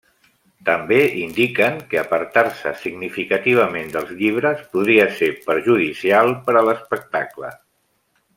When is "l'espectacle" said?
6.71-7.55